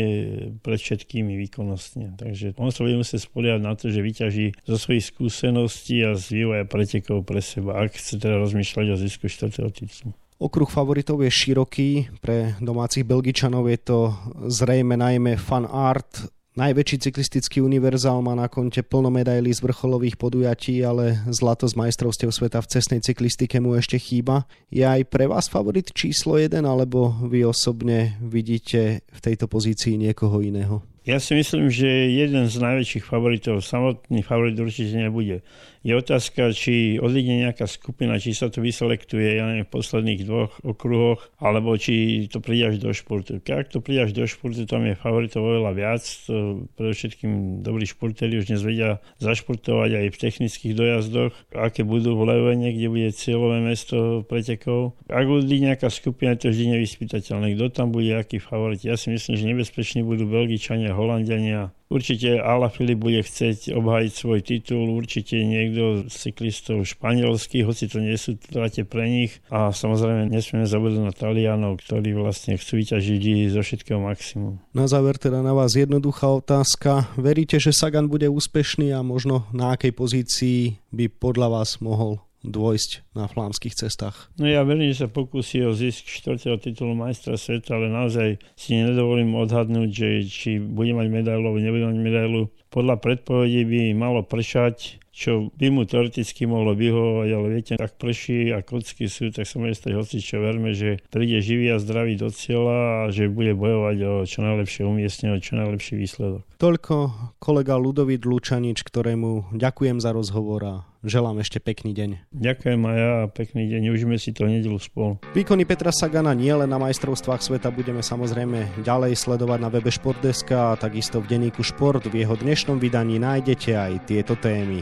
pred 0.61 0.79
všetkými 0.79 1.39
výkonnostne. 1.47 2.19
Takže 2.19 2.59
on 2.59 2.71
sa 2.71 2.83
bude 2.83 2.99
musieť 2.99 3.27
spoliať 3.27 3.59
na 3.63 3.73
to, 3.73 3.89
že 3.89 4.03
vyťaží 4.03 4.47
zo 4.67 4.77
svojich 4.77 5.09
skúseností 5.13 6.03
a 6.03 6.15
z 6.15 6.43
vývoja 6.43 6.63
pretekov 6.67 7.23
pre 7.23 7.39
seba, 7.39 7.83
ak 7.83 7.95
chce 7.95 8.19
teda 8.19 8.39
rozmýšľať 8.41 8.85
o 8.93 8.95
zisku 8.99 9.25
4. 9.31 9.53
titulu. 9.71 10.11
Okruh 10.37 10.69
favoritov 10.69 11.25
je 11.25 11.33
široký, 11.33 11.89
pre 12.21 12.53
domácich 12.61 13.01
Belgičanov 13.01 13.65
je 13.73 13.79
to 13.81 13.99
zrejme 14.45 14.93
najmä 14.93 15.33
fan 15.33 15.65
art, 15.65 16.29
Najväčší 16.57 16.97
cyklistický 16.97 17.61
univerzál 17.61 18.17
má 18.25 18.33
na 18.33 18.49
konte 18.49 18.81
plno 18.81 19.13
medailí 19.13 19.53
z 19.53 19.61
vrcholových 19.61 20.17
podujatí, 20.17 20.81
ale 20.81 21.21
zlato 21.29 21.69
z 21.69 21.77
majstrovstiev 21.77 22.33
sveta 22.33 22.65
v 22.65 22.69
cestnej 22.73 22.97
cyklistike 23.05 23.61
mu 23.61 23.77
ešte 23.77 24.01
chýba. 24.01 24.49
Je 24.73 24.81
aj 24.81 25.05
pre 25.05 25.29
vás 25.29 25.45
favorit 25.53 25.93
číslo 25.93 26.41
1, 26.41 26.57
alebo 26.65 27.13
vy 27.29 27.45
osobne 27.45 28.17
vidíte 28.25 29.05
v 29.05 29.19
tejto 29.21 29.45
pozícii 29.45 30.01
niekoho 30.01 30.41
iného? 30.41 30.81
Ja 31.07 31.23
si 31.23 31.39
myslím, 31.39 31.71
že 31.71 31.87
jeden 31.87 32.51
z 32.51 32.59
najväčších 32.59 33.07
favoritov, 33.07 33.63
samotný 33.63 34.27
favorit 34.27 34.59
určite 34.59 34.91
nebude. 34.91 35.39
Je 35.87 35.95
otázka, 35.95 36.51
či 36.51 36.99
odíde 36.99 37.47
nejaká 37.47 37.63
skupina, 37.63 38.19
či 38.19 38.35
sa 38.35 38.51
to 38.51 38.59
vyselektuje, 38.59 39.39
ja 39.39 39.47
neviem, 39.47 39.63
v 39.63 39.71
posledných 39.71 40.27
dvoch 40.27 40.59
okruhoch, 40.67 41.31
alebo 41.39 41.71
či 41.79 42.27
to 42.27 42.43
príde 42.43 42.75
až 42.75 42.83
do 42.83 42.91
športu. 42.91 43.39
Keď 43.39 43.71
to 43.71 43.79
príde 43.79 44.03
až 44.03 44.11
do 44.11 44.27
športu, 44.27 44.67
tam 44.67 44.83
je 44.83 44.99
favoritov 44.99 45.47
oveľa 45.47 45.71
viac. 45.71 46.03
To 46.27 46.67
predovšetkým 46.75 47.63
dobrí 47.63 47.87
športeri 47.87 48.35
už 48.35 48.51
dnes 48.51 48.59
vedia 48.67 48.99
zašportovať 49.23 49.89
aj 49.95 50.05
v 50.11 50.17
technických 50.19 50.73
dojazdoch, 50.75 51.31
aké 51.55 51.87
budú 51.87 52.19
v 52.19 52.35
Levene, 52.35 52.75
kde 52.75 52.87
bude 52.91 53.09
cieľové 53.15 53.63
mesto 53.63 54.27
pretekov. 54.27 54.99
Ak 55.07 55.23
odíde 55.23 55.71
nejaká 55.71 55.87
skupina, 55.87 56.35
to 56.35 56.51
vždy 56.51 56.75
nevyspytateľné. 56.75 57.55
Kto 57.55 57.71
tam 57.71 57.95
bude, 57.95 58.11
aký 58.11 58.43
favorit. 58.43 58.83
Ja 58.83 58.99
si 58.99 59.07
myslím, 59.07 59.39
že 59.39 59.45
nebezpeční 59.55 60.03
budú 60.03 60.27
Belgičania, 60.27 60.96
Holandiania, 60.97 61.71
Určite 61.87 62.43
Ala 62.43 62.67
Filip 62.67 62.99
bude 62.99 63.23
chcieť 63.23 63.71
obhájiť 63.71 64.11
svoj 64.11 64.39
titul, 64.43 64.91
určite 64.91 65.39
niekto 65.39 66.03
z 66.11 66.15
cyklistov 66.19 66.83
španielských, 66.83 67.63
hoci 67.63 67.87
to 67.87 68.03
nie 68.03 68.19
sú 68.19 68.35
trate 68.35 68.83
pre 68.83 69.07
nich. 69.07 69.39
A 69.47 69.71
samozrejme 69.71 70.27
nesmieme 70.27 70.67
zabudnúť 70.67 71.03
na 71.07 71.13
Talianov, 71.15 71.79
ktorí 71.79 72.11
vlastne 72.11 72.59
chcú 72.59 72.83
vyťažiť 72.83 73.55
zo 73.55 73.63
všetkého 73.63 74.03
maximum. 74.03 74.59
Na 74.75 74.91
záver 74.91 75.15
teda 75.15 75.39
na 75.39 75.55
vás 75.55 75.79
jednoduchá 75.79 76.27
otázka. 76.27 77.07
Veríte, 77.15 77.55
že 77.55 77.71
Sagan 77.71 78.11
bude 78.11 78.27
úspešný 78.27 78.91
a 78.91 78.99
možno 78.99 79.47
na 79.55 79.79
akej 79.79 79.95
pozícii 79.95 80.83
by 80.91 81.07
podľa 81.07 81.63
vás 81.63 81.79
mohol 81.79 82.26
dôjsť 82.45 83.17
na 83.17 83.25
flámskych 83.25 83.73
cestách? 83.73 84.29
No 84.37 84.45
ja 84.45 84.61
verím, 84.61 84.93
že 84.93 85.05
sa 85.05 85.09
pokusí 85.09 85.65
o 85.65 85.73
zisk 85.73 86.05
4. 86.05 86.57
titulu 86.61 86.93
majstra 86.93 87.37
sveta, 87.37 87.77
ale 87.77 87.89
naozaj 87.89 88.37
si 88.53 88.77
nedovolím 88.77 89.33
odhadnúť, 89.33 89.89
že 89.89 90.07
či 90.27 90.51
bude 90.61 90.93
mať 90.93 91.07
medailu 91.09 91.43
alebo 91.43 91.61
nebude 91.61 91.85
mať 91.89 91.97
medailu. 91.97 92.41
Podľa 92.67 92.99
predpovedí 92.99 93.63
by 93.63 93.81
malo 93.95 94.21
pršať, 94.27 94.99
čo 95.17 95.49
by 95.57 95.73
mu 95.73 95.81
teoreticky 95.89 96.45
mohlo 96.45 96.77
vyhovovať, 96.77 97.29
ale 97.33 97.47
viete, 97.49 97.73
tak 97.73 97.97
prší 97.97 98.53
a 98.53 98.61
kocky 98.61 99.09
sú, 99.09 99.33
tak 99.33 99.49
môže 99.57 99.81
stať 99.81 99.97
hoci 99.97 100.21
čo 100.21 100.37
verme, 100.37 100.77
že 100.77 101.01
príde 101.09 101.41
živý 101.41 101.73
a 101.73 101.81
zdravý 101.81 102.21
do 102.21 102.29
cieľa 102.29 103.09
a 103.09 103.09
že 103.09 103.25
bude 103.25 103.57
bojovať 103.57 103.97
o 104.05 104.13
čo 104.29 104.45
najlepšie 104.45 104.85
umiestnenie, 104.85 105.33
o 105.33 105.41
čo 105.41 105.57
najlepší 105.57 105.97
výsledok. 105.97 106.45
Toľko 106.61 106.95
kolega 107.41 107.81
Ludovít 107.81 108.29
Lučanič, 108.29 108.85
ktorému 108.85 109.57
ďakujem 109.57 109.97
za 109.97 110.13
rozhovor 110.13 110.61
a 110.61 110.75
želám 111.05 111.43
ešte 111.43 111.61
pekný 111.61 111.93
deň. 111.93 112.09
Ďakujem 112.33 112.81
aj 112.81 112.97
ja 112.97 113.11
a 113.21 113.25
pekný 113.29 113.63
deň. 113.69 113.81
Užíme 113.93 114.15
si 114.17 114.33
to 114.33 114.49
nedelu 114.49 114.79
spolu. 114.81 115.21
Výkony 115.35 115.67
Petra 115.67 115.93
Sagana 115.93 116.33
nie 116.33 116.51
len 116.53 116.69
na 116.69 116.79
majstrovstvách 116.81 117.43
sveta 117.43 117.69
budeme 117.69 118.01
samozrejme 118.01 118.81
ďalej 118.81 119.13
sledovať 119.19 119.59
na 119.61 119.69
webe 119.69 119.91
Športdeska 119.93 120.73
a 120.73 120.79
takisto 120.79 121.21
v 121.21 121.37
denníku 121.37 121.61
Šport. 121.61 122.07
V 122.07 122.15
jeho 122.23 122.33
dnešnom 122.39 122.79
vydaní 122.81 123.21
nájdete 123.21 123.75
aj 123.75 123.93
tieto 124.09 124.39
témy. 124.39 124.81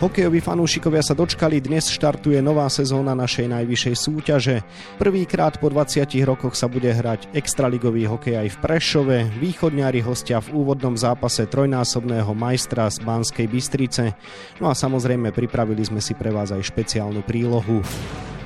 Hokejoví 0.00 0.40
fanúšikovia 0.40 1.04
sa 1.04 1.12
dočkali, 1.12 1.60
dnes 1.60 1.92
štartuje 1.92 2.40
nová 2.40 2.64
sezóna 2.72 3.12
našej 3.12 3.52
najvyššej 3.52 3.94
súťaže. 4.00 4.56
Prvýkrát 4.96 5.60
po 5.60 5.68
20 5.68 6.08
rokoch 6.24 6.56
sa 6.56 6.72
bude 6.72 6.88
hrať 6.88 7.28
extraligový 7.36 8.08
hokej 8.08 8.40
aj 8.40 8.48
v 8.48 8.56
Prešove. 8.64 9.16
Východňári 9.36 10.00
hostia 10.00 10.40
v 10.40 10.56
úvodnom 10.56 10.96
zápase 10.96 11.44
trojnásobného 11.44 12.32
majstra 12.32 12.88
z 12.88 12.96
Banskej 13.04 13.44
Bystrice. 13.44 14.16
No 14.56 14.72
a 14.72 14.74
samozrejme 14.74 15.36
pripravili 15.36 15.84
sme 15.84 16.00
si 16.00 16.16
pre 16.16 16.32
vás 16.32 16.48
aj 16.48 16.64
špeciálnu 16.64 17.20
prílohu. 17.20 17.84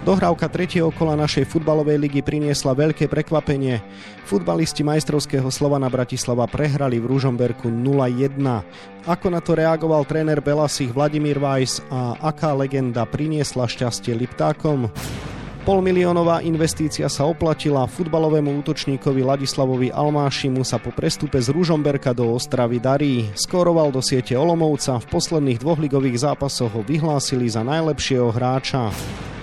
Dohrávka 0.05 0.53
tretieho 0.53 0.93
kola 0.93 1.17
našej 1.17 1.49
futbalovej 1.49 1.97
ligy 1.97 2.21
priniesla 2.21 2.77
veľké 2.77 3.09
prekvapenie. 3.09 3.81
Futbalisti 4.29 4.85
majstrovského 4.85 5.49
Slovana 5.49 5.89
Bratislava 5.89 6.45
prehrali 6.45 7.01
v 7.01 7.09
Ružomberku 7.09 7.73
0-1. 7.73 8.37
Ako 9.09 9.33
na 9.33 9.41
to 9.41 9.57
reagoval 9.57 10.05
tréner 10.05 10.45
Belasich 10.45 10.93
Vladimír 10.93 11.41
Weiss 11.41 11.81
a 11.89 12.21
aká 12.21 12.53
legenda 12.53 13.09
priniesla 13.09 13.65
šťastie 13.65 14.13
Liptákom? 14.13 14.93
Polmiliónová 15.65 16.45
investícia 16.45 17.09
sa 17.09 17.25
oplatila, 17.25 17.89
futbalovému 17.89 18.61
útočníkovi 18.61 19.25
Ladislavovi 19.25 19.89
Almášimu 19.89 20.69
sa 20.69 20.77
po 20.77 20.93
prestupe 20.93 21.41
z 21.41 21.49
Ružomberka 21.49 22.13
do 22.13 22.37
Ostravy 22.37 22.77
darí. 22.77 23.33
Skóroval 23.33 23.89
do 23.89 24.05
siete 24.05 24.37
Olomovca, 24.37 25.01
v 25.01 25.07
posledných 25.09 25.65
dvoch 25.65 25.81
ligových 25.81 26.29
zápasoch 26.29 26.77
ho 26.77 26.85
vyhlásili 26.85 27.49
za 27.49 27.65
najlepšieho 27.65 28.29
hráča. 28.29 28.93